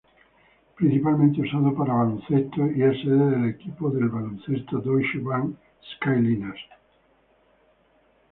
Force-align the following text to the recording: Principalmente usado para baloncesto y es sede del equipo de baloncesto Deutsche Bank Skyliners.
Principalmente 0.77 1.41
usado 1.43 1.75
para 1.75 1.93
baloncesto 1.93 2.65
y 2.75 2.81
es 2.81 3.01
sede 3.03 3.25
del 3.33 3.49
equipo 3.51 3.91
de 3.91 4.07
baloncesto 4.07 4.79
Deutsche 4.79 5.19
Bank 5.19 5.53
Skyliners. 5.93 6.59